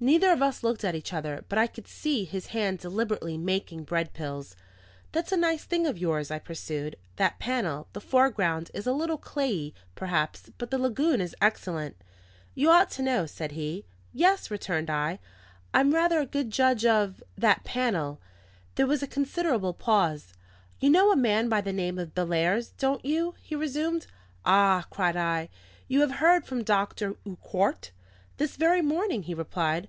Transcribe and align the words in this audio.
Neither 0.00 0.30
of 0.30 0.42
us 0.42 0.62
looked 0.62 0.84
at 0.84 0.94
each 0.94 1.12
other; 1.12 1.44
but 1.48 1.58
I 1.58 1.66
could 1.66 1.88
see 1.88 2.22
his 2.22 2.46
hand 2.54 2.78
deliberately 2.78 3.36
making 3.36 3.82
bread 3.82 4.12
pills. 4.14 4.54
"That's 5.10 5.32
a 5.32 5.36
nice 5.36 5.64
thing 5.64 5.88
of 5.88 5.98
yours," 5.98 6.30
I 6.30 6.38
pursued, 6.38 6.94
"that 7.16 7.40
panel. 7.40 7.88
The 7.94 8.00
foreground 8.00 8.70
is 8.72 8.86
a 8.86 8.92
little 8.92 9.18
clayey, 9.18 9.74
perhaps, 9.96 10.52
but 10.56 10.70
the 10.70 10.78
lagoon 10.78 11.20
is 11.20 11.34
excellent." 11.40 11.96
"You 12.54 12.70
ought 12.70 12.92
to 12.92 13.02
know," 13.02 13.26
said 13.26 13.50
he. 13.58 13.86
"Yes," 14.12 14.52
returned 14.52 14.88
I, 14.88 15.18
"I'm 15.74 15.92
rather 15.92 16.20
a 16.20 16.26
good 16.26 16.52
judge 16.52 16.84
of 16.86 17.20
that 17.36 17.64
panel." 17.64 18.20
There 18.76 18.86
was 18.86 19.02
a 19.02 19.08
considerable 19.08 19.74
pause. 19.74 20.32
"You 20.78 20.90
know 20.90 21.10
a 21.10 21.16
man 21.16 21.48
by 21.48 21.60
the 21.60 21.72
name 21.72 21.98
of 21.98 22.14
Bellairs, 22.14 22.68
don't 22.78 23.04
you?" 23.04 23.34
he 23.42 23.56
resumed. 23.56 24.06
"Ah!" 24.44 24.86
cried 24.90 25.16
I, 25.16 25.48
"you 25.88 26.02
have 26.02 26.12
heard 26.22 26.46
from 26.46 26.62
Doctor 26.62 27.16
Urquart?" 27.26 27.90
"This 28.36 28.54
very 28.54 28.82
morning," 28.82 29.24
he 29.24 29.34
replied. 29.34 29.88